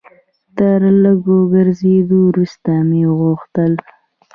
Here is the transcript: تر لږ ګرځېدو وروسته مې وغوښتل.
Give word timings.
تر 0.57 0.81
لږ 1.03 1.25
ګرځېدو 1.53 2.17
وروسته 2.29 2.71
مې 2.87 3.01
وغوښتل. 3.09 3.73